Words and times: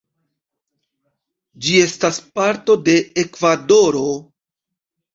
Ĝi 1.67 1.77
estas 1.83 2.21
parto 2.41 2.79
de 2.91 2.99
Ekvadoro. 3.27 4.07